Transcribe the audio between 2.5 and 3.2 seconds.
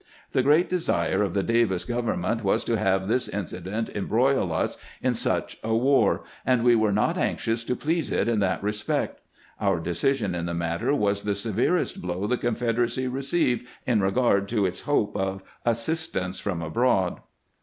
to have